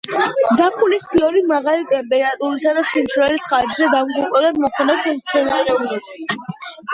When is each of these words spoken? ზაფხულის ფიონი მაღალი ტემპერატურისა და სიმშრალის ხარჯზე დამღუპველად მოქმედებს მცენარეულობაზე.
ზაფხულის 0.59 1.03
ფიონი 1.09 1.43
მაღალი 1.51 1.85
ტემპერატურისა 1.91 2.73
და 2.77 2.85
სიმშრალის 2.93 3.45
ხარჯზე 3.51 3.91
დამღუპველად 3.93 4.59
მოქმედებს 4.65 5.07
მცენარეულობაზე. 5.19 6.27